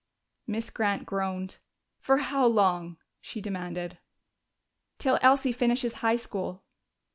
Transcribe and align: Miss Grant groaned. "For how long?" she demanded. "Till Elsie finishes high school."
Miss 0.47 0.71
Grant 0.71 1.05
groaned. 1.05 1.57
"For 1.99 2.17
how 2.17 2.47
long?" 2.47 2.97
she 3.19 3.39
demanded. 3.39 3.99
"Till 4.97 5.19
Elsie 5.21 5.51
finishes 5.51 5.93
high 6.01 6.15
school." 6.15 6.63